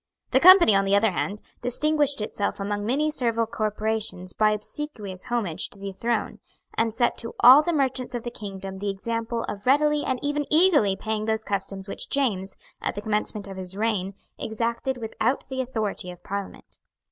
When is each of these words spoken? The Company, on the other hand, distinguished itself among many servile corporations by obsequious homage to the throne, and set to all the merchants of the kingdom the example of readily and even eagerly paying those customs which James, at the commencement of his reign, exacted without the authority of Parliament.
The 0.31 0.39
Company, 0.39 0.73
on 0.73 0.83
the 0.85 0.95
other 0.95 1.11
hand, 1.11 1.43
distinguished 1.61 2.21
itself 2.21 2.59
among 2.59 2.83
many 2.87 3.11
servile 3.11 3.45
corporations 3.45 4.33
by 4.33 4.49
obsequious 4.49 5.25
homage 5.25 5.69
to 5.69 5.77
the 5.79 5.91
throne, 5.91 6.39
and 6.73 6.91
set 6.91 7.19
to 7.19 7.35
all 7.41 7.61
the 7.61 7.71
merchants 7.71 8.15
of 8.15 8.23
the 8.23 8.31
kingdom 8.31 8.77
the 8.77 8.89
example 8.89 9.43
of 9.43 9.67
readily 9.67 10.03
and 10.03 10.17
even 10.23 10.47
eagerly 10.49 10.95
paying 10.95 11.25
those 11.25 11.43
customs 11.43 11.87
which 11.87 12.09
James, 12.09 12.57
at 12.81 12.95
the 12.95 13.01
commencement 13.03 13.47
of 13.47 13.57
his 13.57 13.77
reign, 13.77 14.15
exacted 14.39 14.97
without 14.97 15.47
the 15.49 15.61
authority 15.61 16.09
of 16.09 16.23
Parliament. 16.23 16.79